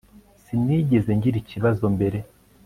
sinigeze 0.43 1.09
ngira 1.17 1.37
iki 1.39 1.49
kibazo 1.51 1.83
mbere 1.95 2.17